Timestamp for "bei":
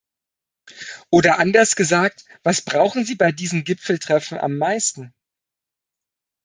3.13-3.31